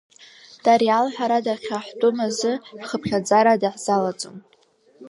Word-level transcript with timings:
Тариал 0.63 1.05
ҳара 1.15 1.39
дахьаҳтәым 1.45 2.17
азы 2.27 2.51
ҳхыԥхьаӡара 2.77 3.61
даҳзалаҵом. 3.61 4.37